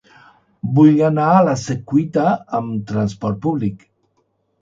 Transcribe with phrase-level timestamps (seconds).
[0.77, 2.25] Vull anar a la Secuita
[2.61, 3.87] amb trasport públic.